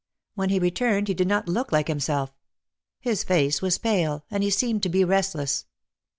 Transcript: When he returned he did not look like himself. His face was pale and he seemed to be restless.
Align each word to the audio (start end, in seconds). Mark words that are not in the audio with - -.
When 0.33 0.49
he 0.49 0.57
returned 0.57 1.09
he 1.09 1.13
did 1.13 1.27
not 1.27 1.47
look 1.47 1.71
like 1.71 1.87
himself. 1.87 2.33
His 3.01 3.23
face 3.23 3.61
was 3.61 3.77
pale 3.77 4.25
and 4.31 4.41
he 4.41 4.49
seemed 4.49 4.81
to 4.81 4.89
be 4.89 5.03
restless. 5.03 5.67